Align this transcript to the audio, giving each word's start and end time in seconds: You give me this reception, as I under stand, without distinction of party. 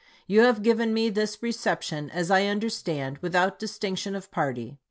You 0.25 0.51
give 0.53 0.79
me 0.79 1.09
this 1.11 1.43
reception, 1.43 2.09
as 2.09 2.31
I 2.31 2.47
under 2.49 2.71
stand, 2.71 3.19
without 3.19 3.59
distinction 3.59 4.15
of 4.15 4.31
party. 4.31 4.77